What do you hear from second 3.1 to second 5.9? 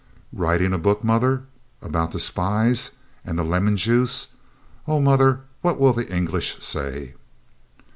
And the lemon juice? Oh, mother, what